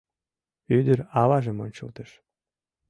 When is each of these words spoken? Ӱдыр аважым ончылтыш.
Ӱдыр 0.77 0.99
аважым 1.21 1.57
ончылтыш. 1.65 2.11